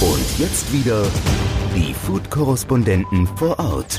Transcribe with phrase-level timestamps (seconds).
[0.00, 1.04] Und jetzt wieder
[1.74, 3.96] die Food-Korrespondenten vor Ort.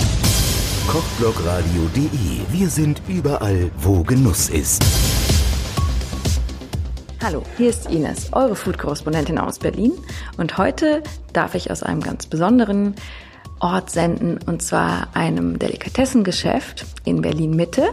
[0.88, 2.42] Kochblogradio.de.
[2.52, 4.86] Wir sind überall, wo Genuss ist.
[7.24, 9.92] Hallo, hier ist Ines, eure Food-Korrespondentin aus Berlin.
[10.38, 11.02] Und heute
[11.34, 12.94] darf ich aus einem ganz besonderen
[13.60, 17.90] Ort senden, und zwar einem Delikatessengeschäft in Berlin-Mitte.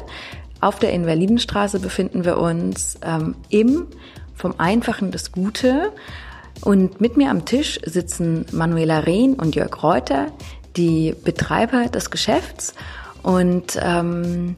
[0.60, 3.86] Auf der Invalidenstraße befinden wir uns ähm, im
[4.34, 5.90] Vom Einfachen das Gute.
[6.62, 10.28] Und mit mir am Tisch sitzen Manuela Rehn und Jörg Reuter,
[10.76, 12.74] die Betreiber des Geschäfts.
[13.22, 14.56] Und ähm,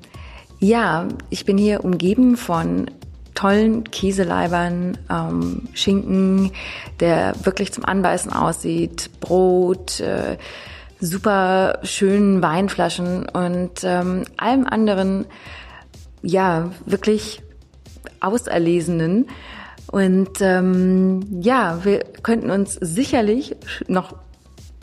[0.58, 2.90] ja, ich bin hier umgeben von
[3.34, 6.50] tollen Käseleibern, ähm, Schinken,
[7.00, 10.38] der wirklich zum Anbeißen aussieht, Brot, äh,
[11.00, 15.26] super schönen Weinflaschen und ähm, allem anderen,
[16.22, 17.42] ja, wirklich
[18.20, 19.26] auserlesenen.
[19.96, 23.56] Und ähm, ja, wir könnten uns sicherlich
[23.88, 24.14] noch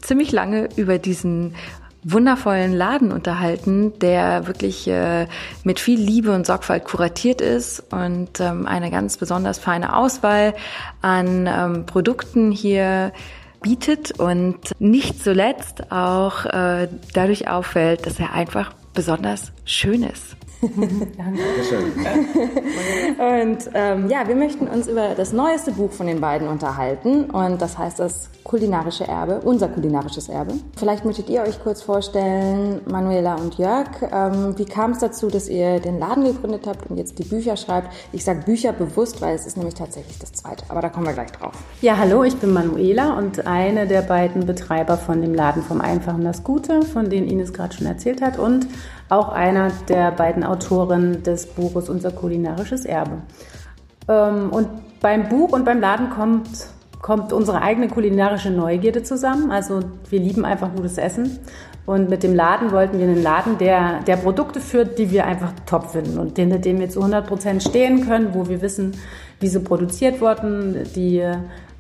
[0.02, 1.54] ziemlich lange über diesen
[2.02, 5.28] wundervollen Laden unterhalten, der wirklich äh,
[5.64, 10.56] mit viel Liebe und Sorgfalt kuratiert ist und ähm, eine ganz besonders feine Auswahl
[11.04, 13.14] an ähm, Produkten hier
[13.62, 20.38] bietet und nicht zuletzt auch äh, dadurch auffällt, dass er einfach besonders schön ist.
[21.18, 21.92] Dankeschön.
[23.20, 27.62] und ähm, ja, wir möchten uns über das neueste Buch von den beiden unterhalten und
[27.62, 30.54] das heißt das kulinarische Erbe, unser kulinarisches Erbe.
[30.78, 35.48] Vielleicht möchtet ihr euch kurz vorstellen, Manuela und Jörg, ähm, wie kam es dazu, dass
[35.48, 37.90] ihr den Laden gegründet habt und jetzt die Bücher schreibt?
[38.12, 41.14] Ich sage Bücher bewusst, weil es ist nämlich tatsächlich das zweite, aber da kommen wir
[41.14, 41.54] gleich drauf.
[41.82, 46.24] Ja, hallo, ich bin Manuela und eine der beiden Betreiber von dem Laden vom Einfachen
[46.24, 48.68] das Gute, von denen Ines gerade schon erzählt hat und
[49.14, 53.22] auch einer der beiden Autoren des Buches Unser kulinarisches Erbe.
[54.08, 54.68] Ähm, und
[55.02, 56.50] beim Buch und beim Laden kommt,
[57.02, 59.52] kommt unsere eigene kulinarische Neugierde zusammen.
[59.52, 61.40] Also wir lieben einfach gutes Essen.
[61.86, 65.52] Und mit dem Laden wollten wir einen Laden, der, der Produkte führt, die wir einfach
[65.66, 68.94] top finden und hinter dem wir zu 100 Prozent stehen können, wo wir wissen,
[69.42, 71.22] wie sie produziert wurden, die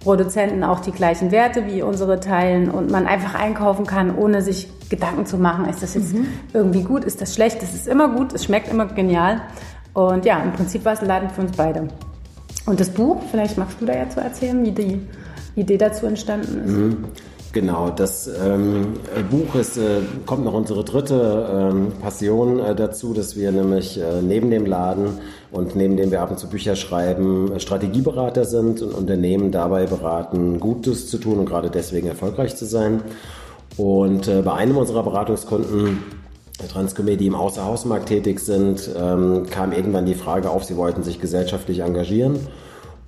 [0.03, 4.69] Produzenten auch die gleichen Werte wie unsere teilen und man einfach einkaufen kann, ohne sich
[4.90, 6.28] Gedanken zu machen, ist das jetzt mhm.
[6.53, 9.42] irgendwie gut, ist das schlecht, es ist immer gut, es schmeckt immer genial.
[9.94, 11.88] Und ja, im Prinzip war es ein Laden für uns beide.
[12.66, 15.02] Und das Buch, vielleicht magst du da ja zu erzählen, wie die
[15.56, 16.72] Idee dazu entstanden ist.
[16.72, 17.06] Mhm.
[17.53, 18.94] Genau, das ähm,
[19.30, 24.24] Buch ist, äh, kommt noch unsere dritte ähm, Passion äh, dazu, dass wir nämlich äh,
[24.24, 25.19] neben dem Laden
[25.52, 29.86] und neben dem wir ab und zu Bücher schreiben, äh, Strategieberater sind und Unternehmen dabei
[29.86, 33.03] beraten, Gutes zu tun und gerade deswegen erfolgreich zu sein.
[33.78, 36.00] Und äh, bei einem unserer Beratungskunden
[36.72, 41.22] Transcomer, die im Außerhausmarkt tätig sind, ähm, kam irgendwann die Frage auf, sie wollten sich
[41.22, 42.40] gesellschaftlich engagieren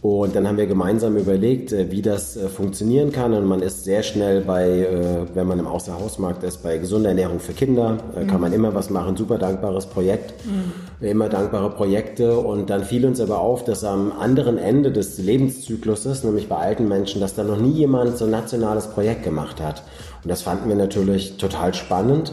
[0.05, 3.33] und dann haben wir gemeinsam überlegt, äh, wie das äh, funktionieren kann.
[3.33, 7.39] Und man ist sehr schnell bei, äh, wenn man im Außerhausmarkt ist, bei gesunder Ernährung
[7.39, 8.27] für Kinder, mhm.
[8.27, 9.17] kann man immer was machen.
[9.17, 11.07] Super dankbares Projekt, mhm.
[11.07, 12.38] immer dankbare Projekte.
[12.38, 16.87] Und dann fiel uns aber auf, dass am anderen Ende des Lebenszykluses, nämlich bei alten
[16.87, 19.81] Menschen, dass da noch nie jemand so ein nationales Projekt gemacht hat.
[20.23, 22.31] Und das fanden wir natürlich total spannend,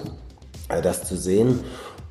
[0.82, 1.60] das zu sehen.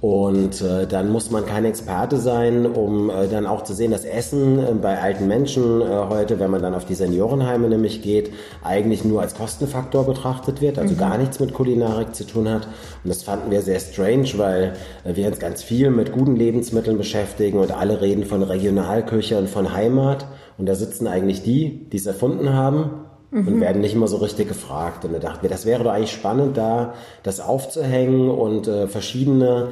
[0.01, 4.03] Und äh, dann muss man kein Experte sein, um äh, dann auch zu sehen, dass
[4.03, 8.31] Essen äh, bei alten Menschen äh, heute, wenn man dann auf die Seniorenheime nämlich geht,
[8.63, 10.97] eigentlich nur als Kostenfaktor betrachtet wird, also mhm.
[10.97, 12.65] gar nichts mit Kulinarik zu tun hat.
[13.03, 14.73] Und das fanden wir sehr strange, weil
[15.03, 19.49] äh, wir uns ganz viel mit guten Lebensmitteln beschäftigen und alle reden von Regionalküche und
[19.49, 20.25] von Heimat.
[20.57, 23.00] Und da sitzen eigentlich die, die es erfunden haben,
[23.31, 23.47] mhm.
[23.47, 25.05] und werden nicht immer so richtig gefragt.
[25.05, 26.93] Und da dachten wir, das wäre doch eigentlich spannend, da
[27.23, 29.69] das aufzuhängen und äh, verschiedene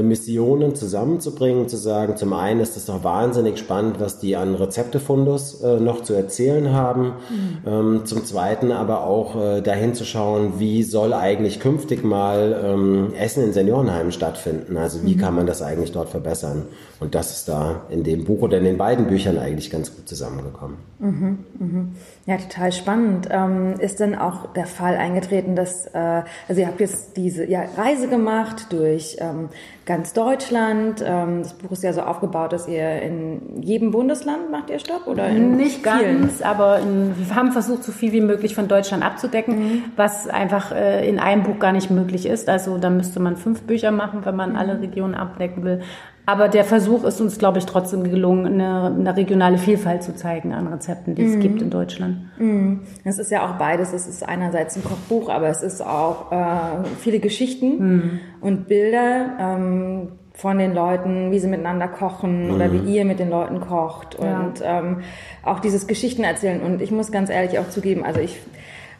[0.00, 5.60] Missionen zusammenzubringen, zu sagen, zum einen ist es doch wahnsinnig spannend, was die an Rezeptefundus
[5.60, 7.58] äh, noch zu erzählen haben, mhm.
[7.66, 13.12] ähm, zum zweiten aber auch äh, dahin zu schauen, wie soll eigentlich künftig mal ähm,
[13.18, 15.20] Essen in Seniorenheimen stattfinden, also wie mhm.
[15.20, 16.62] kann man das eigentlich dort verbessern
[17.02, 20.08] und das ist da in dem Buch oder in den beiden Büchern eigentlich ganz gut
[20.08, 20.76] zusammengekommen.
[21.00, 21.84] Mhm, mh.
[22.26, 23.28] Ja, total spannend.
[23.28, 27.64] Ähm, ist denn auch der Fall eingetreten, dass, äh, also ihr habt jetzt diese ja,
[27.76, 29.48] Reise gemacht durch ähm,
[29.84, 31.02] ganz Deutschland.
[31.04, 35.06] Ähm, das Buch ist ja so aufgebaut, dass ihr in jedem Bundesland macht ihr Stopp
[35.06, 36.22] oder in nicht vielen?
[36.22, 39.84] ganz, aber in, wir haben versucht, so viel wie möglich von Deutschland abzudecken, mhm.
[39.96, 42.48] was einfach äh, in einem Buch gar nicht möglich ist.
[42.48, 44.56] Also da müsste man fünf Bücher machen, wenn man mhm.
[44.56, 45.80] alle Regionen abdecken will.
[46.24, 50.52] Aber der Versuch ist uns, glaube ich, trotzdem gelungen, eine, eine regionale Vielfalt zu zeigen
[50.52, 51.34] an Rezepten, die mhm.
[51.34, 52.18] es gibt in Deutschland.
[52.38, 52.80] Mhm.
[53.02, 53.92] Es ist ja auch beides.
[53.92, 58.20] Es ist einerseits ein Kochbuch, aber es ist auch äh, viele Geschichten mhm.
[58.40, 62.88] und Bilder ähm, von den Leuten, wie sie miteinander kochen oder wie mhm.
[62.88, 64.78] ihr mit den Leuten kocht und ja.
[64.78, 64.98] ähm,
[65.42, 66.62] auch dieses Geschichten erzählen.
[66.62, 68.40] Und ich muss ganz ehrlich auch zugeben, also ich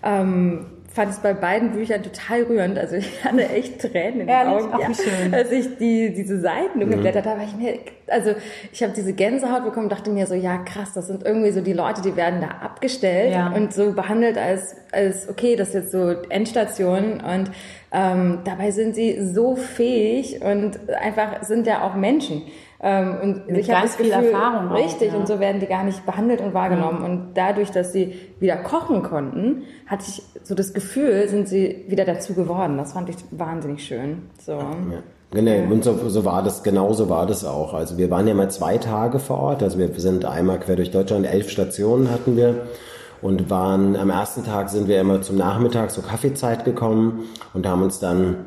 [0.03, 2.79] ähm, fand es bei beiden Büchern total rührend.
[2.79, 4.65] Also ich hatte echt Tränen in den Ehrlich?
[4.73, 4.95] Augen.
[4.95, 5.33] Schön.
[5.35, 6.85] Als ich die, diese Seiten Mhm.
[6.85, 7.79] umgeblättert habe, war ich mir,
[8.09, 8.35] also
[8.73, 11.73] ich habe diese Gänsehaut bekommen, dachte mir so, ja krass, das sind irgendwie so die
[11.73, 13.49] Leute, die werden da abgestellt Ja.
[13.55, 17.51] und so behandelt als, als okay, das ist jetzt so Endstation und
[17.93, 22.43] ähm, dabei sind sie so fähig und einfach sind ja auch Menschen.
[22.85, 25.19] Ähm, und Mit ich habe ganz das viel Gefühl, Erfahrung auch, richtig, ja.
[25.19, 27.05] und so werden die gar nicht behandelt und wahrgenommen.
[27.05, 32.05] Und dadurch, dass sie wieder kochen konnten, hatte ich so das Gefühl, sind sie wieder
[32.05, 32.77] dazu geworden.
[32.79, 34.23] Das fand ich wahnsinnig schön.
[34.41, 34.53] So.
[34.53, 35.03] Ja.
[35.31, 37.73] Genau, und so, so war das, genau so war das auch.
[37.73, 40.91] Also wir waren ja mal zwei Tage vor Ort, also wir sind einmal quer durch
[40.91, 42.67] Deutschland, elf Stationen hatten wir
[43.23, 47.83] und waren, am ersten Tag sind wir immer zum Nachmittag zur Kaffeezeit gekommen und haben
[47.83, 48.45] uns dann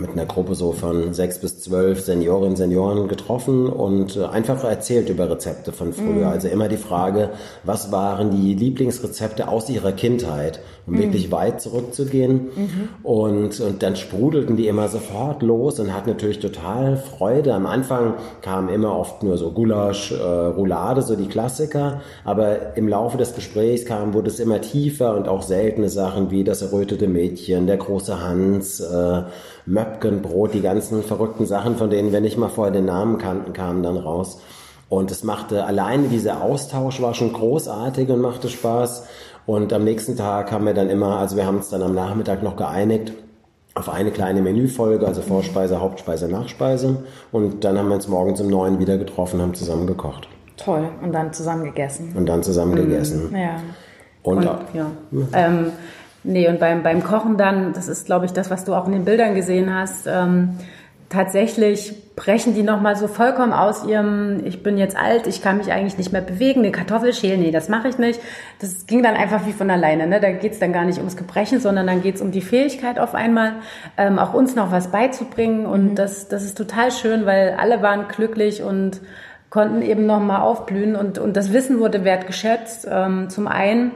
[0.00, 4.62] mit einer Gruppe so von sechs bis zwölf Seniorinnen und Senioren getroffen und äh, einfach
[4.64, 6.28] erzählt über Rezepte von früher.
[6.28, 7.30] Also immer die Frage,
[7.64, 12.48] was waren die Lieblingsrezepte aus ihrer Kindheit, um wirklich weit zurückzugehen.
[13.02, 17.54] Und, und dann sprudelten die immer sofort los und hatten natürlich total Freude.
[17.54, 22.00] Am Anfang kam immer oft nur so Gulasch, äh, Roulade, so die Klassiker.
[22.24, 26.44] Aber im Laufe des Gesprächs kam, wurde es immer tiefer und auch seltene Sachen wie
[26.44, 29.22] das errötete Mädchen, der große Hans, äh,
[29.88, 33.82] Möpkenbrot, die ganzen verrückten Sachen, von denen wir nicht mal vorher den Namen kannten, kamen
[33.82, 34.40] dann raus.
[34.88, 39.06] Und es machte alleine dieser Austausch war schon großartig und machte Spaß.
[39.46, 42.42] Und am nächsten Tag haben wir dann immer, also wir haben uns dann am Nachmittag
[42.42, 43.12] noch geeinigt
[43.74, 47.04] auf eine kleine Menüfolge, also Vorspeise, Hauptspeise, Nachspeise.
[47.32, 50.88] Und dann haben wir uns morgens um neun wieder getroffen, haben zusammen gekocht Toll.
[51.02, 52.12] Und dann zusammen gegessen.
[52.16, 53.34] und dann zusammen gegessen.
[53.34, 53.60] Ja.
[54.22, 54.44] Und, Und,
[54.74, 54.90] ja.
[55.32, 55.72] Ähm,
[56.28, 58.92] nee, und beim, beim Kochen dann, das ist, glaube ich, das, was du auch in
[58.92, 60.58] den Bildern gesehen hast, ähm,
[61.08, 65.72] tatsächlich brechen die nochmal so vollkommen aus ihrem, ich bin jetzt alt, ich kann mich
[65.72, 68.20] eigentlich nicht mehr bewegen, eine Kartoffel schälen, nee, das mache ich nicht.
[68.60, 70.06] Das ging dann einfach wie von alleine.
[70.06, 70.20] Ne?
[70.20, 73.54] Da geht's dann gar nicht ums Gebrechen, sondern dann geht's um die Fähigkeit auf einmal,
[73.96, 75.64] ähm, auch uns noch was beizubringen.
[75.64, 79.00] Und das, das ist total schön, weil alle waren glücklich und
[79.48, 83.92] konnten eben nochmal aufblühen und, und das Wissen wurde wertgeschätzt, ähm, zum einen.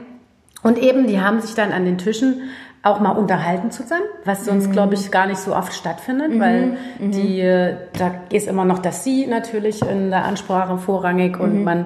[0.63, 2.41] Und eben, die haben sich dann an den Tischen
[2.81, 7.39] auch mal unterhalten zusammen, was sonst, glaube ich, gar nicht so oft stattfindet, weil die,
[7.39, 11.85] äh, da ist immer noch das Sie natürlich in der Ansprache vorrangig und man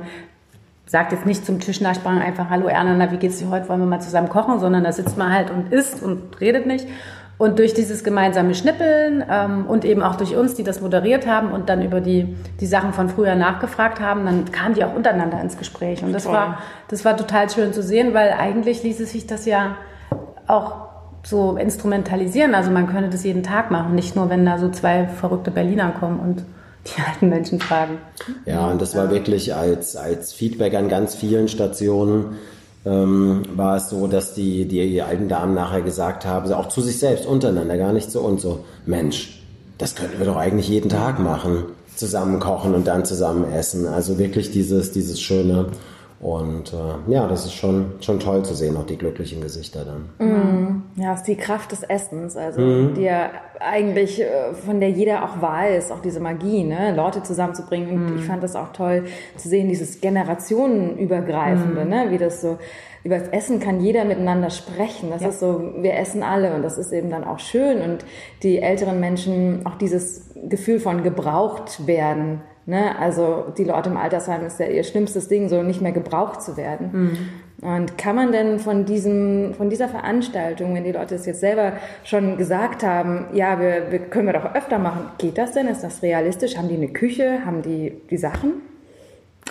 [0.88, 3.86] sagt jetzt nicht zum Tischnachbarn einfach, hallo Erna, na, wie geht's dir heute, wollen wir
[3.86, 6.88] mal zusammen kochen, sondern da sitzt man halt und isst und redet nicht.
[7.38, 11.52] Und durch dieses gemeinsame Schnippeln ähm, und eben auch durch uns, die das moderiert haben
[11.52, 15.40] und dann über die, die Sachen von früher nachgefragt haben, dann kamen die auch untereinander
[15.40, 16.02] ins Gespräch.
[16.04, 16.34] Und das Toll.
[16.34, 16.58] war,
[16.88, 19.78] das war total schön zu sehen, weil eigentlich ließe sich das ja
[20.48, 20.88] auch
[21.24, 22.56] so instrumentalisieren.
[22.56, 25.92] Also man könnte das jeden Tag machen, nicht nur, wenn da so zwei verrückte Berliner
[25.92, 26.44] kommen und
[26.88, 28.00] die alten Menschen fragen.
[28.46, 32.38] Ja, und das war wirklich als, als Feedback an ganz vielen Stationen
[32.88, 37.00] ähm, war es so, dass die, die alten Damen nachher gesagt haben, auch zu sich
[37.00, 39.42] selbst untereinander, gar nicht zu uns, so, Mensch,
[39.78, 41.66] das könnten wir doch eigentlich jeden Tag machen.
[41.96, 43.88] Zusammen kochen und dann zusammen essen.
[43.88, 45.68] Also wirklich dieses, dieses Schöne.
[46.20, 50.10] Und äh, ja, das ist schon, schon toll zu sehen, auch die glücklichen Gesichter dann.
[50.96, 53.30] Ja, es ist die Kraft des Essens, also die ja
[53.60, 57.92] eigentlich, äh, von der jeder auch weiß, auch diese Magie, ne, Leute zusammenzubringen.
[57.92, 59.04] Und ich fand das auch toll
[59.36, 62.58] zu sehen, dieses generationenübergreifende, ne, wie das so,
[63.04, 65.12] über das Essen kann jeder miteinander sprechen.
[65.12, 67.82] Das ist so, wir essen alle und das ist eben dann auch schön.
[67.82, 68.06] Und
[68.42, 72.42] die älteren Menschen auch dieses Gefühl von gebraucht werden.
[72.68, 73.00] Ne?
[73.00, 76.58] Also die Leute im Altersheim ist ja ihr schlimmstes Ding, so nicht mehr gebraucht zu
[76.58, 77.18] werden.
[77.62, 81.74] Und kann man denn von diesem, von dieser Veranstaltung, wenn die Leute es jetzt selber
[82.04, 85.68] schon gesagt haben, ja, wir, wir können wir doch öfter machen, geht das denn?
[85.68, 86.58] Ist das realistisch?
[86.58, 87.46] Haben die eine Küche?
[87.46, 88.62] Haben die die Sachen?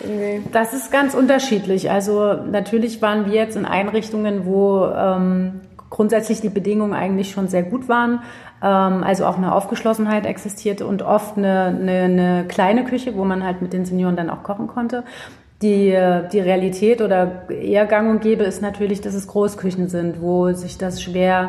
[0.03, 0.43] Irgendwie?
[0.53, 1.91] Das ist ganz unterschiedlich.
[1.91, 7.63] Also natürlich waren wir jetzt in Einrichtungen, wo ähm, grundsätzlich die Bedingungen eigentlich schon sehr
[7.63, 8.21] gut waren.
[8.63, 13.45] Ähm, also auch eine Aufgeschlossenheit existierte und oft eine, eine, eine kleine Küche, wo man
[13.45, 15.05] halt mit den Senioren dann auch kochen konnte.
[15.63, 15.97] Die,
[16.33, 20.77] die Realität oder eher gang und gäbe ist natürlich, dass es Großküchen sind, wo sich
[20.77, 21.49] das schwer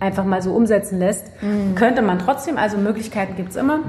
[0.00, 1.32] einfach mal so umsetzen lässt.
[1.74, 3.80] Könnte man trotzdem, also Möglichkeiten gibt's immer.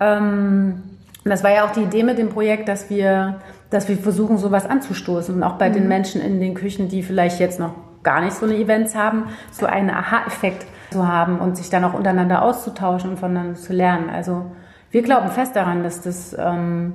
[0.00, 0.82] Ähm,
[1.24, 4.38] und das war ja auch die Idee mit dem Projekt, dass wir, dass wir versuchen,
[4.38, 5.34] sowas anzustoßen.
[5.34, 8.46] Und auch bei den Menschen in den Küchen, die vielleicht jetzt noch gar nicht so
[8.46, 13.18] eine Events haben, so einen Aha-Effekt zu haben und sich dann auch untereinander auszutauschen und
[13.18, 14.10] voneinander zu lernen.
[14.10, 14.46] Also
[14.90, 16.94] wir glauben fest daran, dass das ähm,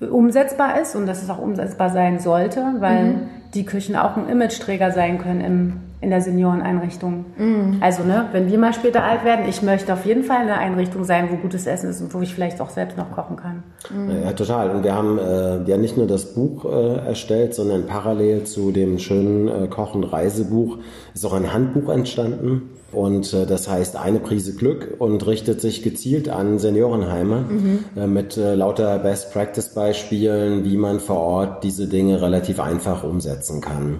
[0.00, 4.92] umsetzbar ist und dass es auch umsetzbar sein sollte, weil die Küchen auch ein Imageträger
[4.92, 7.24] sein können im in der Senioreneinrichtung.
[7.36, 7.78] Mhm.
[7.80, 10.58] Also, ne, wenn wir mal später alt werden, ich möchte auf jeden Fall in einer
[10.58, 13.62] Einrichtung sein, wo gutes Essen ist und wo ich vielleicht auch selbst noch kochen kann.
[13.90, 14.22] Mhm.
[14.24, 14.70] Ja, total.
[14.70, 18.98] Und wir haben äh, ja nicht nur das Buch äh, erstellt, sondern parallel zu dem
[18.98, 20.78] schönen äh, Kochen-Reisebuch
[21.14, 22.70] ist auch ein Handbuch entstanden.
[22.92, 27.84] Und äh, das heißt eine Prise Glück und richtet sich gezielt an Seniorenheime mhm.
[27.96, 33.98] äh, mit äh, lauter Best-Practice-Beispielen, wie man vor Ort diese Dinge relativ einfach umsetzen kann.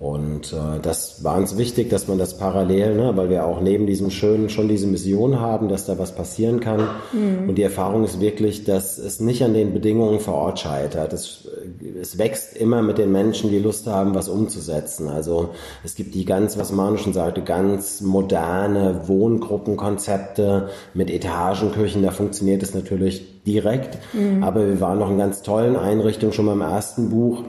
[0.00, 3.86] Und äh, das war uns wichtig, dass man das parallel, ne, weil wir auch neben
[3.88, 6.88] diesem Schönen schon diese Mission haben, dass da was passieren kann.
[7.12, 7.48] Mhm.
[7.48, 11.12] Und die Erfahrung ist wirklich, dass es nicht an den Bedingungen vor Ort scheitert.
[11.12, 11.48] Es,
[12.00, 15.08] es wächst immer mit den Menschen, die Lust haben, was umzusetzen.
[15.08, 15.48] Also
[15.82, 22.04] es gibt die ganz, was Manu schon sagte, ganz moderne Wohngruppenkonzepte mit Etagenküchen.
[22.04, 23.98] Da funktioniert es natürlich direkt.
[24.12, 24.44] Mhm.
[24.44, 27.42] Aber wir waren noch in ganz tollen Einrichtungen schon beim ersten Buch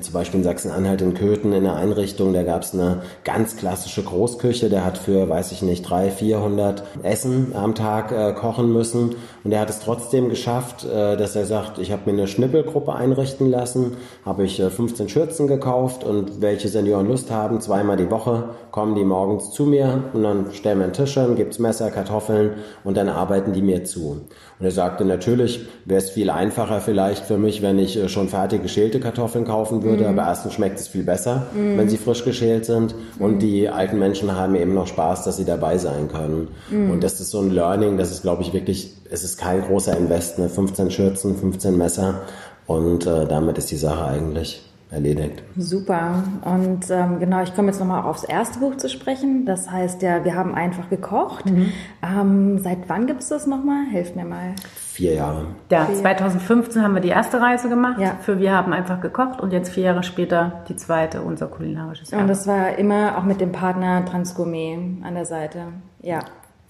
[0.00, 4.04] zum Beispiel in Sachsen-Anhalt in Köthen in der Einrichtung, da gab es eine ganz klassische
[4.04, 9.16] Großküche, der hat für, weiß ich nicht, drei, vierhundert Essen am Tag äh, kochen müssen
[9.44, 12.94] und er hat es trotzdem geschafft, äh, dass er sagt, ich habe mir eine Schnippelgruppe
[12.94, 18.10] einrichten lassen, habe ich äh, 15 Schürzen gekauft und welche Senioren Lust haben, zweimal die
[18.10, 21.90] Woche kommen die morgens zu mir und dann stellen wir einen Tisch hin, gibt's Messer,
[21.90, 22.52] Kartoffeln
[22.84, 24.20] und dann arbeiten die mir zu.
[24.58, 28.28] Und er sagte, natürlich wäre es viel einfacher vielleicht für mich, wenn ich äh, schon
[28.28, 30.18] fertig geschälte Kartoffeln kaufen würde, mhm.
[30.18, 31.78] aber erstens schmeckt es viel besser, mhm.
[31.78, 33.38] wenn sie frisch geschält sind und mhm.
[33.40, 36.48] die alten Menschen haben eben noch Spaß, dass sie dabei sein können.
[36.70, 36.92] Mhm.
[36.92, 39.96] Und das ist so ein Learning, das ist, glaube ich, wirklich, es ist kein großer
[39.96, 40.48] Invest, ne?
[40.48, 42.22] 15 Schürzen, 15 Messer
[42.66, 45.42] und äh, damit ist die Sache eigentlich erledigt.
[45.56, 46.22] Super.
[46.44, 49.46] Und ähm, genau, ich komme jetzt nochmal aufs erste Buch zu sprechen.
[49.46, 51.46] Das heißt ja, wir haben einfach gekocht.
[51.46, 51.72] Mhm.
[52.02, 53.86] Ähm, seit wann gibt es das nochmal?
[53.90, 54.54] Helft mir mal.
[54.92, 55.46] Vier Jahre.
[55.70, 58.16] Ja, 2015 haben wir die erste Reise gemacht ja.
[58.20, 62.20] für Wir haben einfach gekocht und jetzt vier Jahre später die zweite, unser kulinarisches Jahr.
[62.20, 65.68] Und das war immer auch mit dem Partner Transgourmet an der Seite.
[66.02, 66.20] Ja.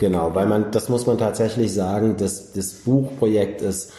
[0.02, 3.92] Genau, weil man, das muss man tatsächlich sagen, das, das Buchprojekt ist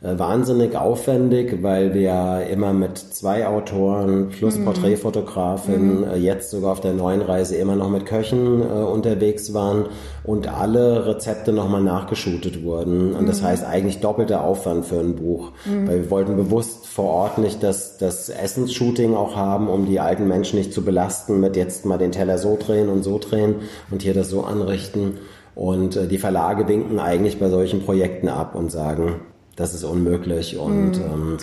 [0.00, 4.66] äh, wahnsinnig aufwendig, weil wir immer mit zwei Autoren plus mhm.
[4.66, 6.04] Porträtfotografin, mhm.
[6.04, 9.86] Äh, jetzt sogar auf der neuen Reise immer noch mit Köchen äh, unterwegs waren
[10.22, 13.12] und alle Rezepte nochmal nachgeschootet wurden.
[13.16, 13.26] Und mhm.
[13.26, 15.88] das heißt eigentlich doppelter Aufwand für ein Buch, mhm.
[15.88, 20.28] weil wir wollten bewusst vor Ort nicht das, das Essensshooting auch haben, um die alten
[20.28, 23.56] Menschen nicht zu belasten mit jetzt mal den Teller so drehen und so drehen
[23.90, 25.18] und hier das so anrichten.
[25.58, 29.16] Und äh, die Verlage winken eigentlich bei solchen Projekten ab und sagen,
[29.56, 30.56] das ist unmöglich.
[30.56, 31.36] Und mm, ähm,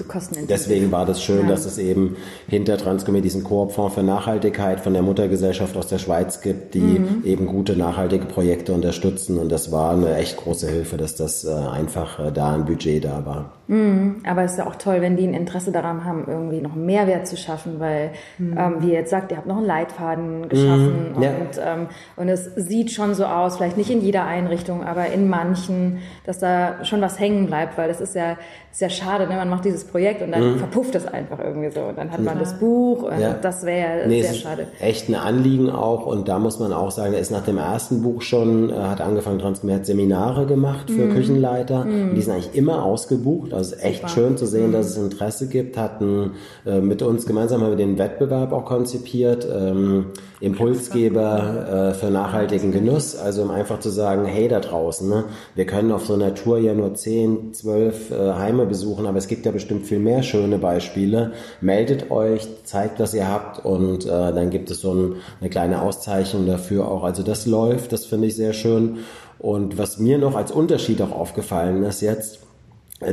[0.48, 1.50] deswegen war das schön, ja.
[1.50, 2.16] dass es eben
[2.48, 7.24] hinter Transcomed diesen Koop-Fonds für Nachhaltigkeit von der Muttergesellschaft aus der Schweiz gibt, die mm.
[7.26, 9.38] eben gute nachhaltige Projekte unterstützen.
[9.38, 13.04] Und das war eine echt große Hilfe, dass das äh, einfach äh, da ein Budget
[13.04, 13.52] da war.
[13.68, 16.74] Mm, aber es ist ja auch toll, wenn die ein Interesse daran haben, irgendwie noch
[16.74, 18.58] einen Mehrwert zu schaffen, weil, mhm.
[18.58, 21.24] ähm, wie ihr jetzt sagt, ihr habt noch einen Leitfaden geschaffen mhm.
[21.24, 21.30] ja.
[21.30, 25.30] und, ähm, und es sieht schon so aus, vielleicht nicht in jeder Einrichtung, aber in
[25.30, 28.38] manchen, dass da schon was hängen bleibt, weil das ist ja,
[28.72, 29.36] ist ja schade, ne?
[29.36, 30.58] man macht dieses Projekt und dann mhm.
[30.58, 33.34] verpufft es einfach irgendwie so und dann hat man das Buch und ja.
[33.34, 34.68] das wäre ja nee, sehr schade.
[34.80, 38.04] Echt ein Anliegen auch und da muss man auch sagen, er ist nach dem ersten
[38.04, 41.14] Buch schon, äh, hat angefangen, hat Seminare gemacht für mhm.
[41.16, 44.10] Küchenleiter und die sind eigentlich immer ausgebucht also echt Super.
[44.10, 45.06] schön zu sehen, dass es mhm.
[45.06, 45.78] Interesse gibt.
[45.78, 46.34] Hatten
[46.66, 49.48] äh, mit uns gemeinsam haben wir den Wettbewerb auch konzipiert.
[49.52, 50.08] Ähm,
[50.42, 53.16] Impulsgeber äh, für nachhaltigen Genuss.
[53.16, 55.24] Also um einfach zu sagen, hey da draußen, ne,
[55.56, 59.28] wir können auf so einer Tour ja nur 10, 12 äh, Heime besuchen, aber es
[59.28, 61.34] gibt ja bestimmt viel mehr schöne Beispiele.
[61.62, 65.82] Meldet euch, zeigt, was ihr habt und äh, dann gibt es so ein, eine kleine
[65.82, 67.04] Auszeichnung dafür auch.
[67.04, 68.98] Also das läuft, das finde ich sehr schön.
[69.40, 72.45] Und was mir noch als Unterschied auch aufgefallen ist jetzt,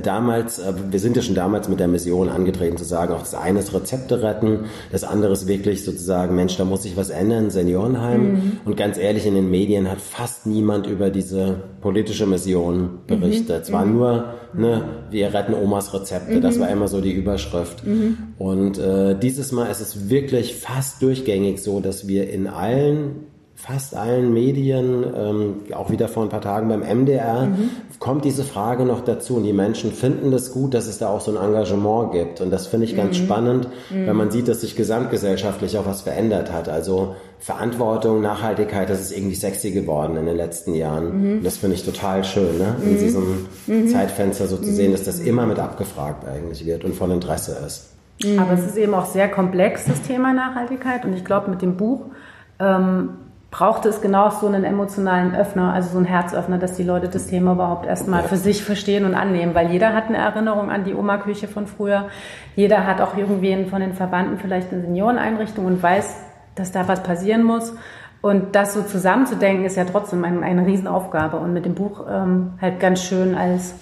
[0.03, 3.35] damals, äh, wir sind ja schon damals mit der Mission angetreten zu sagen, auch das
[3.35, 7.51] eine ist Rezepte retten, das andere ist wirklich sozusagen, Mensch, da muss sich was ändern,
[7.51, 8.23] Seniorenheim.
[8.23, 8.53] Mhm.
[8.65, 13.57] Und ganz ehrlich, in den Medien hat fast niemand über diese politische Mission berichtet.
[13.57, 13.62] Mhm.
[13.62, 13.93] Es war mhm.
[13.93, 16.61] nur, ne, wir retten Omas Rezepte, das mhm.
[16.61, 17.85] war immer so die Überschrift.
[17.85, 18.19] Mhm.
[18.39, 23.32] Und äh, dieses Mal ist es wirklich fast durchgängig so, dass wir in allen
[23.62, 27.71] fast allen Medien, ähm, auch wieder vor ein paar Tagen beim MDR, mhm.
[28.00, 29.37] kommt diese Frage noch dazu.
[29.37, 32.40] Und die Menschen finden das gut, dass es da auch so ein Engagement gibt.
[32.40, 33.25] Und das finde ich ganz mhm.
[33.25, 34.09] spannend, mhm.
[34.09, 36.69] wenn man sieht, dass sich gesamtgesellschaftlich auch was verändert hat.
[36.69, 41.37] Also Verantwortung, Nachhaltigkeit, das ist irgendwie sexy geworden in den letzten Jahren.
[41.37, 41.45] Mhm.
[41.45, 42.75] Das finde ich total schön, ne?
[42.83, 42.99] in mhm.
[42.99, 43.87] diesem mhm.
[43.87, 47.90] Zeitfenster so zu sehen, dass das immer mit abgefragt eigentlich wird und von Interesse ist.
[48.38, 51.04] Aber es ist eben auch sehr komplex, das Thema Nachhaltigkeit.
[51.04, 52.07] Und ich glaube, mit dem Buch
[52.59, 53.11] ähm,
[53.52, 57.26] brauchte es genau so einen emotionalen Öffner, also so einen Herzöffner, dass die Leute das
[57.26, 60.94] Thema überhaupt erstmal für sich verstehen und annehmen, weil jeder hat eine Erinnerung an die
[60.94, 62.09] Oma-Küche von früher.
[62.56, 66.16] Jeder hat auch irgendwen von den Verwandten vielleicht eine Senioreneinrichtung und weiß,
[66.54, 67.75] dass da was passieren muss.
[68.23, 72.54] Und das so zusammenzudenken, ist ja trotzdem eine, eine Riesenaufgabe und mit dem Buch ähm,
[72.59, 73.75] halt ganz schön als,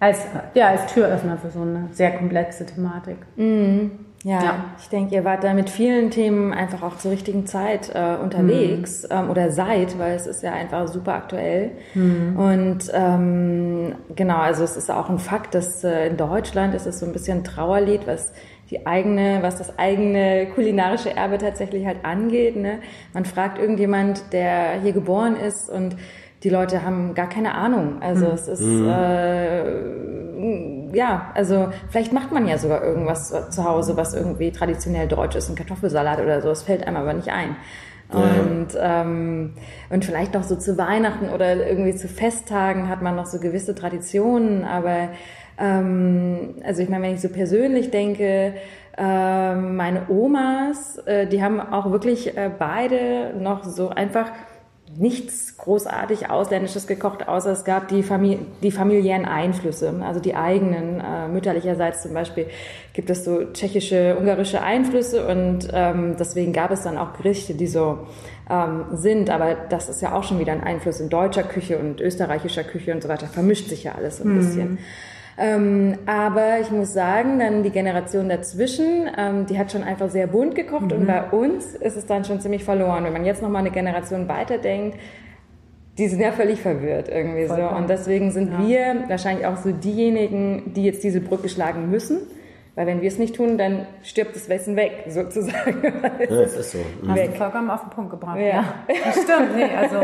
[0.00, 0.18] als,
[0.54, 3.18] ja, als Türöffner für so eine sehr komplexe Thematik.
[3.36, 3.92] Mhm.
[4.24, 7.90] Ja, ja, ich denke, ihr wart da mit vielen Themen einfach auch zur richtigen Zeit
[7.92, 9.08] äh, unterwegs mhm.
[9.10, 11.72] ähm, oder seid, weil es ist ja einfach super aktuell.
[11.94, 12.36] Mhm.
[12.36, 17.00] Und ähm, genau, also es ist auch ein Fakt, dass äh, in Deutschland ist es
[17.00, 18.32] so ein bisschen ein Trauerlied, was
[18.70, 22.56] die eigene, was das eigene kulinarische Erbe tatsächlich halt angeht.
[22.56, 22.78] Ne?
[23.12, 25.96] Man fragt irgendjemand, der hier geboren ist und
[26.44, 28.00] die Leute haben gar keine Ahnung.
[28.00, 28.32] Also mhm.
[28.32, 28.88] es ist mhm.
[28.88, 29.62] äh,
[30.92, 35.48] ja, also vielleicht macht man ja sogar irgendwas zu Hause, was irgendwie traditionell deutsch ist,
[35.48, 36.50] ein Kartoffelsalat oder so.
[36.50, 37.56] Es fällt einem aber nicht ein.
[38.12, 39.54] Und, ähm,
[39.88, 43.74] und vielleicht noch so zu Weihnachten oder irgendwie zu Festtagen hat man noch so gewisse
[43.74, 45.08] Traditionen, aber
[45.58, 48.54] ähm, also ich meine, wenn ich so persönlich denke,
[48.98, 54.30] äh, meine Omas, äh, die haben auch wirklich äh, beide noch so einfach
[54.96, 61.00] nichts großartig Ausländisches gekocht, außer es gab die, Famili die familiären Einflüsse, also die eigenen.
[61.00, 62.46] Äh, mütterlicherseits zum Beispiel
[62.92, 67.66] gibt es so tschechische, ungarische Einflüsse und ähm, deswegen gab es dann auch Gerichte, die
[67.66, 68.06] so
[68.50, 69.30] ähm, sind.
[69.30, 72.92] Aber das ist ja auch schon wieder ein Einfluss in deutscher Küche und österreichischer Küche
[72.92, 73.26] und so weiter.
[73.26, 74.38] Vermischt sich ja alles so ein mhm.
[74.38, 74.78] bisschen.
[75.38, 80.26] Ähm, aber ich muss sagen, dann die Generation dazwischen, ähm, die hat schon einfach sehr
[80.26, 80.92] bunt gekocht mhm.
[80.92, 83.04] und bei uns ist es dann schon ziemlich verloren.
[83.04, 84.98] Wenn man jetzt noch mal eine Generation weiterdenkt,
[85.98, 87.70] die sind ja völlig verwirrt irgendwie Vollkommen.
[87.70, 87.76] so.
[87.76, 88.66] Und deswegen sind ja.
[88.66, 92.18] wir wahrscheinlich auch so diejenigen, die jetzt diese Brücke schlagen müssen.
[92.74, 95.82] Weil wenn wir es nicht tun, dann stirbt das Wissen weg, sozusagen.
[95.82, 96.78] ja, das ist so.
[97.06, 97.32] Hast weg.
[97.32, 98.38] du vollkommen auf den Punkt gebracht.
[98.38, 98.64] Ja, ja.
[99.04, 99.54] Das stimmt.
[99.54, 99.96] Nee, also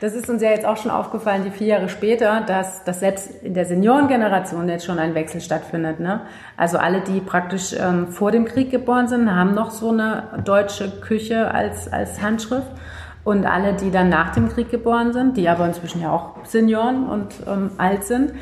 [0.00, 3.42] das ist uns ja jetzt auch schon aufgefallen, die vier Jahre später, dass, dass selbst
[3.42, 6.00] in der Seniorengeneration jetzt schon ein Wechsel stattfindet.
[6.00, 6.22] Ne?
[6.56, 10.90] Also alle, die praktisch ähm, vor dem Krieg geboren sind, haben noch so eine deutsche
[11.02, 12.70] Küche als, als Handschrift.
[13.24, 17.08] Und alle, die dann nach dem Krieg geboren sind, die aber inzwischen ja auch Senioren
[17.08, 18.32] und ähm, alt sind,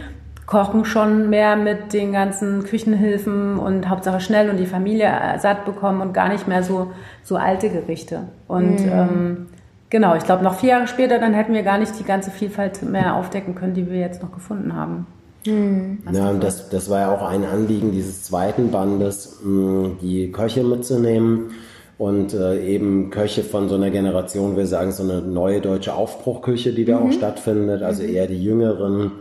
[0.47, 6.01] kochen schon mehr mit den ganzen Küchenhilfen und Hauptsache schnell und die Familie satt bekommen
[6.01, 8.21] und gar nicht mehr so, so alte Gerichte.
[8.47, 8.93] Und mhm.
[8.93, 9.47] ähm,
[9.91, 12.83] genau, ich glaube, noch vier Jahre später, dann hätten wir gar nicht die ganze Vielfalt
[12.83, 15.07] mehr aufdecken können, die wir jetzt noch gefunden haben.
[15.47, 15.99] Mhm.
[16.13, 21.53] Ja, und das, das war ja auch ein Anliegen dieses zweiten Bandes, die Köche mitzunehmen
[21.97, 26.73] und äh, eben Köche von so einer Generation, wir sagen so eine neue deutsche Aufbruchküche,
[26.73, 27.07] die da mhm.
[27.07, 28.09] auch stattfindet, also mhm.
[28.11, 29.13] eher die jüngeren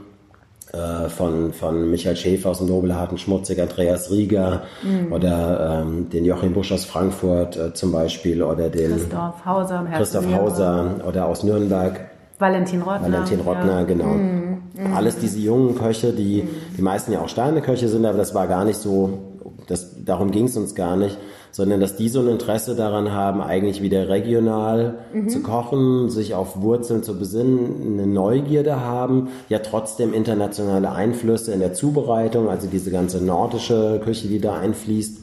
[0.73, 5.13] äh, von, von Michael Schäfer aus dem Nobelharten Schmutzig, Andreas Rieger mhm.
[5.13, 10.25] oder ähm, den Joachim Busch aus Frankfurt äh, zum Beispiel oder den Christoph Hauser, Christoph
[10.33, 11.99] Hauser oder aus Nürnberg.
[12.39, 13.11] Valentin Rottner.
[13.11, 13.83] Valentin Rottner, ja.
[13.83, 14.05] genau.
[14.05, 14.63] Mhm.
[14.73, 14.93] Mhm.
[14.95, 16.49] Alles diese jungen Köche, die, mhm.
[16.75, 19.19] die meisten ja auch Sterneköche sind, aber das war gar nicht so,
[19.67, 21.19] das, darum ging es uns gar nicht
[21.53, 25.29] sondern dass die so ein Interesse daran haben, eigentlich wieder regional mhm.
[25.29, 31.59] zu kochen, sich auf Wurzeln zu besinnen, eine Neugierde haben, ja trotzdem internationale Einflüsse in
[31.59, 35.19] der Zubereitung, also diese ganze nordische Küche, die da einfließt.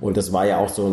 [0.00, 0.86] Und das war ja auch so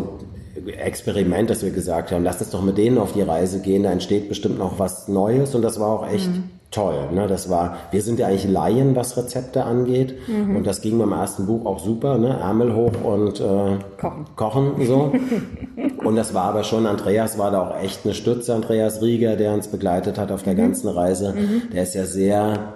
[0.56, 3.84] ein Experiment, dass wir gesagt haben, lasst uns doch mit denen auf die Reise gehen,
[3.84, 7.08] da entsteht bestimmt noch was Neues und das war auch echt mhm toll.
[7.12, 7.26] Ne?
[7.26, 10.16] Das war, wir sind ja eigentlich Laien, was Rezepte angeht.
[10.28, 10.56] Mhm.
[10.56, 12.38] Und das ging beim ersten Buch auch super, ne?
[12.40, 14.24] Ärmel hoch und äh, kochen.
[14.36, 15.12] kochen so.
[16.04, 19.52] und das war aber schon, Andreas war da auch echt eine Stütze, Andreas Rieger, der
[19.52, 20.58] uns begleitet hat auf der mhm.
[20.58, 21.34] ganzen Reise.
[21.34, 21.62] Mhm.
[21.72, 22.74] Der ist ja sehr,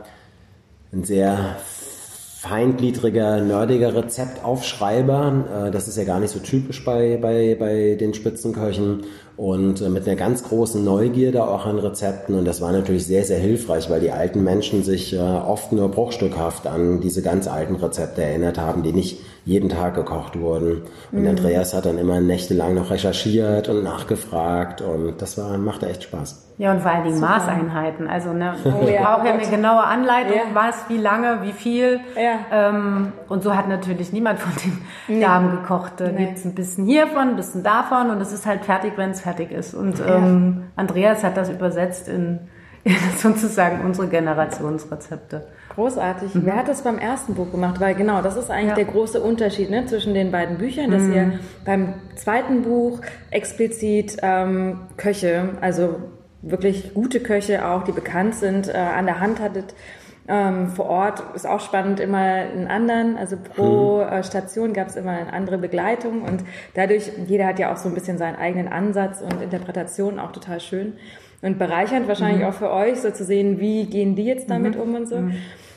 [0.93, 1.57] ein sehr
[2.45, 5.67] feingliedriger, nerdiger Rezeptaufschreiber.
[5.67, 9.05] Äh, das ist ja gar nicht so typisch bei, bei, bei den Spitzenköchen
[9.37, 12.35] und äh, mit einer ganz großen Neugierde auch an Rezepten.
[12.37, 15.91] Und das war natürlich sehr, sehr hilfreich, weil die alten Menschen sich äh, oft nur
[15.91, 20.83] bruchstückhaft an diese ganz alten Rezepte erinnert haben, die nicht jeden Tag gekocht wurden.
[21.13, 21.29] Und mhm.
[21.29, 26.45] Andreas hat dann immer nächtelang noch recherchiert und nachgefragt und das war, machte echt Spaß.
[26.57, 27.31] Ja, und vor allen Dingen Super.
[27.31, 28.07] Maßeinheiten.
[28.07, 29.03] Also, ne, oh, ja.
[29.03, 30.55] braucht ja eine genaue Anleitung, ja.
[30.55, 32.01] was, wie lange, wie viel.
[32.17, 32.69] Ja.
[32.69, 34.79] Ähm, und so hat natürlich niemand von den
[35.09, 35.21] nee.
[35.21, 35.95] Damen gekocht.
[35.97, 36.27] Da nee.
[36.27, 39.51] gibt's ein bisschen hiervon, ein bisschen davon und es ist halt fertig, wenn es fertig
[39.51, 39.75] ist.
[39.75, 42.39] Und ähm, Andreas hat das übersetzt in,
[42.85, 45.49] in sozusagen unsere Generationsrezepte.
[45.75, 46.35] Großartig.
[46.35, 46.47] Mhm.
[46.47, 47.81] Wer hat das beim ersten Buch gemacht?
[47.81, 48.75] Weil genau, das ist eigentlich ja.
[48.75, 51.15] der große Unterschied ne, zwischen den beiden Büchern, dass mhm.
[51.15, 55.97] ihr beim zweiten Buch explizit ähm, Köche, also
[56.43, 59.75] wirklich gute Köche auch, die bekannt sind, äh, an der Hand hattet.
[60.27, 64.13] Ähm, vor Ort ist auch spannend, immer einen anderen, also pro mhm.
[64.13, 67.91] äh, Station gab es immer eine andere Begleitung und dadurch, jeder hat ja auch so
[67.91, 70.95] ein bisschen seinen eigenen Ansatz und Interpretation, auch total schön
[71.43, 72.47] und bereichernd wahrscheinlich mhm.
[72.47, 74.81] auch für euch, so zu sehen, wie gehen die jetzt damit mhm.
[74.81, 75.17] um und so.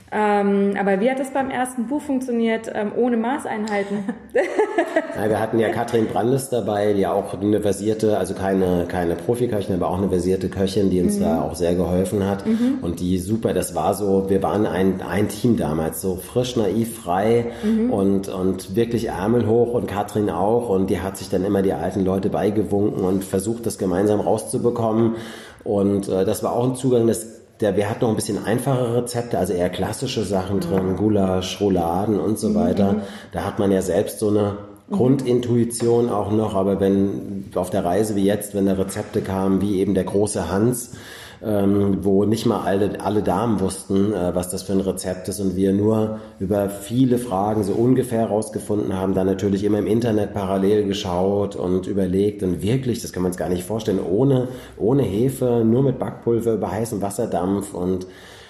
[0.10, 4.06] Ähm, aber wie hat es beim ersten Buch funktioniert, ähm, ohne Maßeinheiten?
[5.22, 9.76] ja, wir hatten ja Katrin Brandes dabei, die auch eine versierte, also keine, keine Profiköchin,
[9.76, 11.24] aber auch eine versierte Köchin, die uns mhm.
[11.24, 12.46] da auch sehr geholfen hat.
[12.48, 12.80] Mhm.
[12.82, 17.02] Und die super, das war so, wir waren ein, ein Team damals, so frisch, naiv,
[17.02, 17.92] frei mhm.
[17.92, 20.70] und, und wirklich Ärmel hoch und Katrin auch.
[20.70, 25.16] Und die hat sich dann immer die alten Leute beigewunken und versucht, das gemeinsam rauszubekommen.
[25.66, 28.96] Und äh, das war auch ein Zugang, das der, wir hatten noch ein bisschen einfache
[28.96, 32.94] Rezepte, also eher klassische Sachen drin, Gulasch, Rouladen und so weiter.
[32.94, 33.02] Mhm.
[33.32, 34.58] Da hat man ja selbst so eine
[34.92, 39.80] Grundintuition auch noch, aber wenn auf der Reise wie jetzt, wenn da Rezepte kamen, wie
[39.80, 40.94] eben der große Hans,
[41.44, 45.40] ähm, wo nicht mal alle, alle Damen wussten, äh, was das für ein Rezept ist
[45.40, 50.34] und wir nur über viele Fragen so ungefähr rausgefunden haben, dann natürlich immer im Internet
[50.34, 54.48] parallel geschaut und überlegt und wirklich, das kann man sich gar nicht vorstellen, ohne,
[54.78, 58.08] ohne Hefe, nur mit Backpulver über heißem Wasserdampf und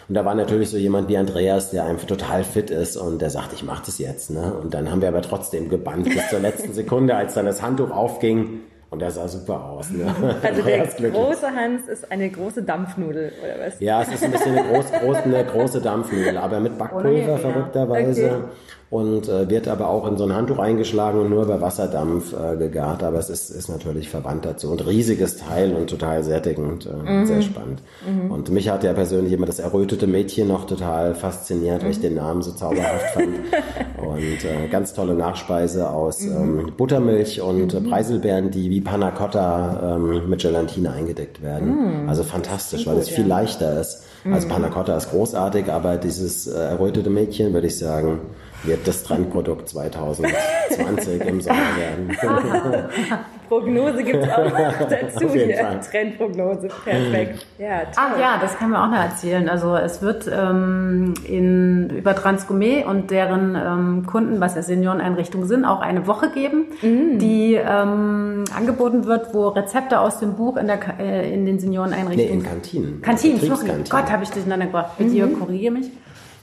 [0.09, 3.29] und da war natürlich so jemand wie Andreas, der einfach total fit ist und der
[3.29, 4.29] sagt, ich mache das jetzt.
[4.29, 4.53] Ne?
[4.53, 7.91] Und dann haben wir aber trotzdem gebannt bis zur letzten Sekunde, als dann das Handtuch
[7.91, 9.89] aufging und der sah super aus.
[9.89, 10.05] Ne?
[10.41, 13.79] Also der große Hans ist eine große Dampfnudel, oder was?
[13.79, 18.25] Ja, es ist ein bisschen eine, groß, groß, eine große Dampfnudel, aber mit Backpulver verrückterweise.
[18.25, 18.43] Okay
[18.89, 22.55] und äh, wird aber auch in so ein Handtuch eingeschlagen und nur über Wasserdampf äh,
[22.55, 23.03] gegart.
[23.03, 27.25] Aber es ist, ist natürlich verwandt dazu und riesiges Teil und total sättigend, äh, mhm.
[27.25, 27.81] sehr spannend.
[28.07, 28.31] Mhm.
[28.31, 31.85] Und mich hat ja persönlich immer das errötete Mädchen noch total fasziniert, mhm.
[31.85, 32.03] weil ich mhm.
[32.03, 33.27] den Namen so zauberhaft fand.
[33.97, 36.59] Und äh, ganz tolle Nachspeise aus mhm.
[36.59, 42.07] ähm, Buttermilch und äh, Preiselbeeren, die wie Panna Cotta ähm, mit Gelatine eingedeckt werden.
[42.07, 44.03] Also fantastisch, weil es viel leichter ist.
[44.31, 48.19] Also Panna Cotta ist großartig, aber dieses äh, errötete Mädchen, würde ich sagen,
[48.63, 52.17] wird das Trendprodukt 2020 im Sommer werden.
[53.47, 55.79] Prognose gibt es auch noch dazu hier.
[55.89, 57.45] Trendprognose, perfekt.
[57.57, 59.47] Ja, Ach ja, das kann man auch noch erzählen.
[59.47, 65.65] Also es wird ähm, in, über Transgourmet und deren ähm, Kunden, was ja Senioreneinrichtungen sind,
[65.65, 67.19] auch eine Woche geben, mm.
[67.19, 72.29] die ähm, angeboten wird, wo Rezepte aus dem Buch in, der, äh, in den Senioreneinrichtungen...
[72.29, 73.01] Nee, in Kantinen.
[73.01, 73.69] Kantinen, sorry.
[73.89, 74.97] Gott, habe ich durcheinander gebracht.
[74.97, 75.39] Bitte mhm.
[75.39, 75.89] korrigiere mich.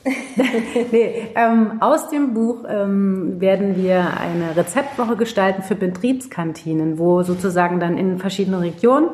[0.93, 7.81] nee, ähm, aus dem Buch ähm, werden wir eine Rezeptwoche gestalten für Betriebskantinen, wo sozusagen
[7.81, 9.09] dann in verschiedenen Regionen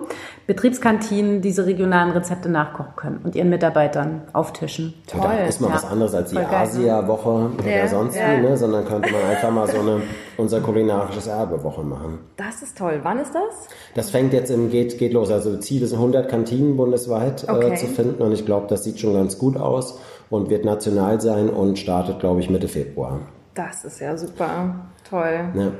[0.48, 4.94] Betriebskantinen diese regionalen Rezepte nachkochen können und ihren Mitarbeitern auftischen.
[5.06, 5.20] Toll.
[5.22, 5.74] Da ist mal ja.
[5.74, 8.36] was anderes als die Asia-Woche oder ja, sonst ja.
[8.36, 8.56] wie, ne?
[8.56, 10.02] sondern könnte man einfach mal so eine
[10.36, 12.18] unser kulinarisches Erbe-Woche machen.
[12.36, 12.98] Das ist toll.
[13.04, 13.68] Wann ist das?
[13.94, 15.30] Das fängt jetzt im geht, geht los.
[15.30, 17.74] Also Ziel ist 100 Kantinen bundesweit äh, okay.
[17.74, 20.00] äh, zu finden und ich glaube, das sieht schon ganz gut aus
[20.30, 23.20] und wird national sein und startet, glaube ich, Mitte Februar.
[23.54, 24.86] Das ist ja super.
[25.08, 25.40] Toll.
[25.54, 25.72] Ja.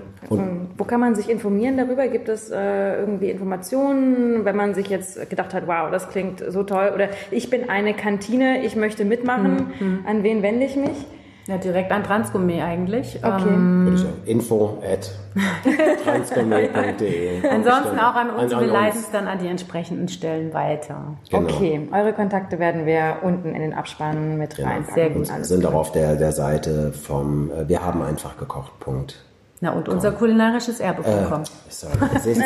[0.77, 2.09] wo kann man sich informieren darüber?
[2.09, 6.65] Gibt es äh, irgendwie Informationen, wenn man sich jetzt gedacht hat, wow, das klingt so
[6.65, 6.91] toll?
[6.95, 9.73] Oder ich bin eine Kantine, ich möchte mitmachen.
[9.79, 9.99] Mhm.
[10.05, 11.07] An wen wende ich mich?
[11.51, 13.19] Ja, direkt an Transgourmet eigentlich.
[13.25, 13.49] Okay.
[13.49, 15.11] Ähm, Info at
[16.05, 17.45] transgourmet.de.
[17.49, 21.17] Ansonsten auch an uns, an, an wir leiten es dann an die entsprechenden Stellen weiter.
[21.29, 21.43] Genau.
[21.43, 24.69] Okay, eure Kontakte werden wir unten in den Abspann mit genau.
[24.69, 24.95] reinpacken.
[24.95, 25.29] Sehr gut.
[25.29, 28.79] Wir sind auch auf der, der Seite vom äh, Wir haben einfach gekocht.
[28.79, 29.17] Punkt.
[29.61, 31.27] Na und unser kulinarisches Erbe äh,
[31.69, 32.37] Sorry, das, das,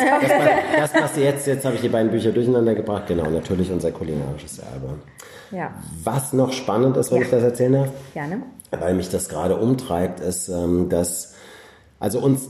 [0.79, 3.03] das passt jetzt, jetzt habe ich die beiden Bücher durcheinander gebracht.
[3.07, 4.95] Genau, natürlich unser kulinarisches Erbe.
[5.51, 5.75] Ja.
[6.03, 7.25] Was noch spannend ist, wenn ja.
[7.25, 7.89] ich das erzählen darf.
[8.15, 11.33] Gerne weil mich das gerade umtreibt, ist, ähm, dass,
[11.99, 12.49] also uns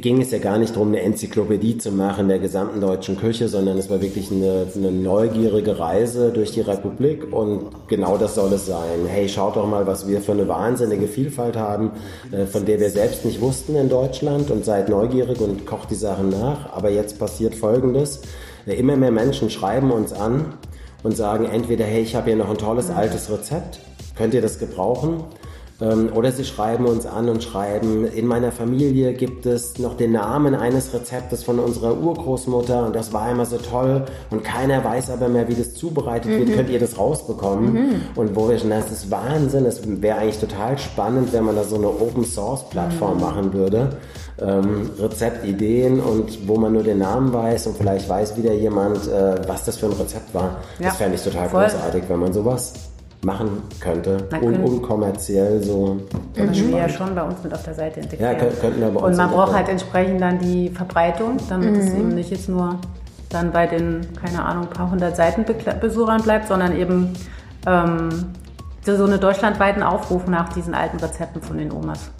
[0.00, 3.78] ging es ja gar nicht darum, eine Enzyklopädie zu machen der gesamten deutschen Küche, sondern
[3.78, 8.66] es war wirklich eine, eine neugierige Reise durch die Republik und genau das soll es
[8.66, 9.06] sein.
[9.06, 11.92] Hey, schaut doch mal, was wir für eine wahnsinnige Vielfalt haben,
[12.32, 15.94] äh, von der wir selbst nicht wussten in Deutschland und seid neugierig und kocht die
[15.94, 16.72] Sachen nach.
[16.72, 18.22] Aber jetzt passiert Folgendes.
[18.66, 20.54] Immer mehr Menschen schreiben uns an
[21.04, 23.78] und sagen entweder, hey, ich habe hier noch ein tolles altes Rezept,
[24.16, 25.22] könnt ihr das gebrauchen?
[25.84, 30.12] Ähm, oder sie schreiben uns an und schreiben, in meiner Familie gibt es noch den
[30.12, 35.10] Namen eines Rezeptes von unserer Urgroßmutter und das war immer so toll und keiner weiß
[35.10, 36.38] aber mehr, wie das zubereitet mhm.
[36.38, 36.56] wird.
[36.56, 37.72] Könnt ihr das rausbekommen?
[37.72, 38.00] Mhm.
[38.14, 39.66] Und wo wir schon, das ist Wahnsinn.
[39.66, 43.20] Es wäre eigentlich total spannend, wenn man da so eine Open Source Plattform mhm.
[43.20, 43.96] machen würde.
[44.40, 49.36] Ähm, Rezeptideen und wo man nur den Namen weiß und vielleicht weiß wieder jemand, äh,
[49.46, 50.56] was das für ein Rezept war.
[50.78, 50.88] Ja.
[50.88, 51.62] Das fände ich total Voll.
[51.62, 52.72] großartig, wenn man sowas
[53.24, 54.28] machen könnte.
[54.42, 55.98] Un unkommerziell so.
[56.34, 58.36] Können wir ja schon bei uns mit auf der Seite integrieren.
[58.36, 61.80] Ja, könnten wir bei uns Und man braucht halt entsprechend dann die Verbreitung, damit mhm.
[61.80, 62.78] es eben nicht jetzt nur
[63.30, 67.12] dann bei den, keine Ahnung, paar hundert Seitenbesuchern bleibt, sondern eben
[67.66, 68.10] ähm,
[68.84, 72.10] so eine deutschlandweiten Aufruf nach diesen alten Rezepten von den Omas.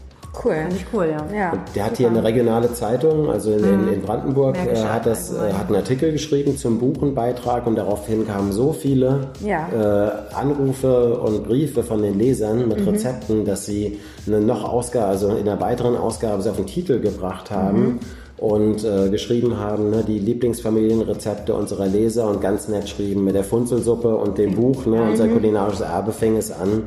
[0.43, 0.55] Cool.
[0.55, 1.37] Finde ich cool, ja.
[1.37, 1.53] Ja.
[1.53, 5.33] Und der hat hier eine regionale Zeitung, also in, in, in Brandenburg, äh, hat, das,
[5.33, 9.69] äh, hat einen Artikel geschrieben zum Buch, einen Beitrag und daraufhin kamen so viele Ja.
[9.73, 15.29] äh, Anrufe und Briefe von den Lesern mit Rezepten, dass sie eine noch Ausgabe, also
[15.29, 18.01] in einer weiteren Ausgabe sie auf den Titel gebracht haben.
[18.45, 23.43] Und äh, geschrieben haben, ne, die Lieblingsfamilienrezepte unserer Leser und ganz nett schrieben mit der
[23.43, 26.83] Funzelsuppe und dem Buch, ne, unser kulinarisches Erbe fing es an.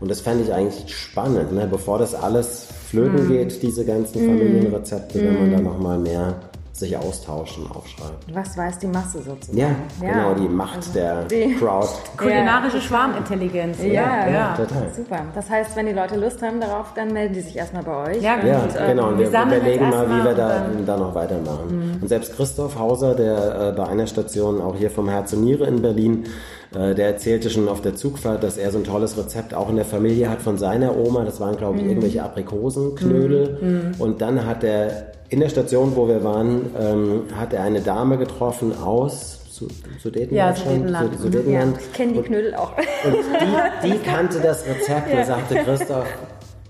[0.00, 1.68] Und das fände ich eigentlich spannend, ne?
[1.70, 6.34] bevor das alles flöten geht, diese ganzen Familienrezepte, wenn man da nochmal mehr
[6.72, 8.34] sich austauschen, aufschreibt.
[8.34, 9.58] Was weiß die Masse sozusagen?
[9.58, 9.68] Ja,
[10.02, 10.12] Ja.
[10.12, 11.86] genau, die Macht der die- Crowd.
[12.16, 13.78] Kulinarische Schwarmintelligenz.
[13.78, 13.88] oder?
[13.88, 14.54] Ja, ja.
[14.56, 14.88] Total.
[14.94, 15.20] Super.
[15.34, 18.22] Das heißt, wenn die Leute Lust haben darauf, dann melden die sich erstmal bei euch.
[18.22, 19.08] Ja, Ja, Und, ähm, genau.
[19.08, 21.98] Und wir, wir überlegen mal, wie wir da, da noch weitermachen.
[22.00, 25.66] Und selbst Christoph Hauser, der äh, bei einer Station auch hier vom Herz und Niere
[25.66, 26.24] in Berlin,
[26.74, 29.76] äh, der erzählte schon auf der Zugfahrt, dass er so ein tolles Rezept auch in
[29.76, 31.24] der Familie hat von seiner Oma.
[31.24, 33.92] Das waren, glaube ich, irgendwelche Aprikosenknödel.
[33.98, 38.18] Und dann hat er in der Station, wo wir waren, ähm, hat er eine Dame
[38.18, 39.68] getroffen aus Su-
[40.02, 40.32] Sudetenland.
[40.32, 41.16] Ja, Sudetenland.
[41.16, 41.78] Su- Sudetenland.
[41.80, 42.72] Ich kenne die Knödel auch.
[42.76, 43.16] Und
[43.84, 46.06] die, die kannte das Rezept und sagte, Christoph,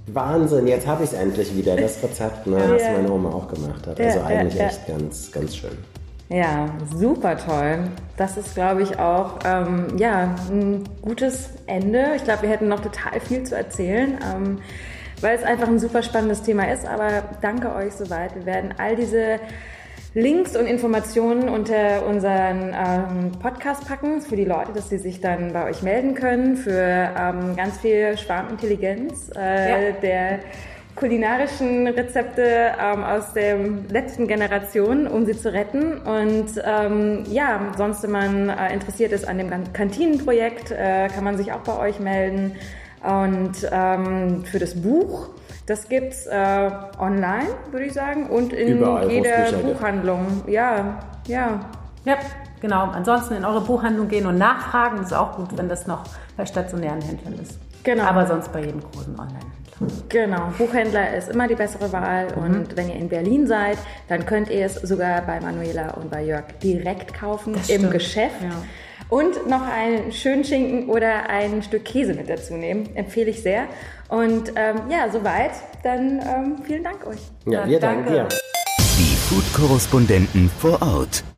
[0.08, 2.92] Wahnsinn, jetzt habe ich es endlich wieder, das Rezept, ne, was Ja.
[2.92, 3.98] meine Oma auch gemacht hat.
[3.98, 4.66] Ja, Also ja, eigentlich ja.
[4.66, 5.70] echt ganz, ganz schön.
[6.28, 7.78] Ja, super toll.
[8.16, 12.12] Das ist, glaube ich, auch ähm, ja, ein gutes Ende.
[12.16, 14.58] Ich glaube, wir hätten noch total viel zu erzählen, ähm,
[15.20, 16.86] weil es einfach ein super spannendes Thema ist.
[16.86, 17.08] Aber
[17.42, 18.34] danke euch soweit.
[18.34, 19.40] Wir werden all diese
[20.14, 25.52] Links und Informationen unter unseren ähm, Podcast packen für die Leute, dass sie sich dann
[25.52, 29.92] bei euch melden können für ähm, ganz viel Schwarmintelligenz äh, Ja.
[30.02, 30.38] der
[30.94, 33.56] kulinarischen Rezepte ähm, aus der
[33.90, 35.98] letzten Generation, um sie zu retten.
[35.98, 41.24] Und ähm, ja, sonst, wenn man äh, interessiert ist an dem Kan- Kantinenprojekt, äh, kann
[41.24, 42.56] man sich auch bei euch melden.
[43.02, 45.30] Und ähm, für das Buch,
[45.66, 49.52] das gibt's äh, online, würde ich sagen, und in Überall, jeder.
[49.62, 50.42] Buchhandlung.
[50.46, 51.60] Ja, ja.
[52.04, 52.16] Ja,
[52.60, 52.90] genau.
[52.92, 54.96] Ansonsten in eure Buchhandlung gehen und nachfragen.
[54.98, 56.02] Das ist auch gut, wenn das noch
[56.36, 57.58] bei stationären Händlern ist.
[57.84, 58.04] Genau.
[58.04, 59.61] Aber sonst bei jedem großen Online-Händler.
[60.08, 62.42] Genau, Buchhändler ist immer die bessere Wahl Mhm.
[62.42, 66.22] und wenn ihr in Berlin seid, dann könnt ihr es sogar bei Manuela und bei
[66.24, 67.90] Jörg direkt kaufen im stimmt.
[67.92, 68.36] Geschäft.
[68.42, 68.50] Ja.
[69.08, 72.88] Und noch einen schönen Schinken oder ein Stück Käse mit dazu nehmen.
[72.94, 73.64] Empfehle ich sehr.
[74.08, 75.50] Und ähm, ja, soweit.
[75.82, 77.18] Dann ähm, vielen Dank euch.
[77.44, 78.28] Ja, Ja, wir danken danke.
[78.28, 78.38] dir.
[78.98, 81.24] Die Food-Korrespondenten vor Ort.